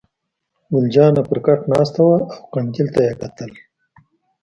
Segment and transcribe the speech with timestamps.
[0.71, 3.51] ګل جانه پر کټ ناسته وه او قندیل ته یې کتل.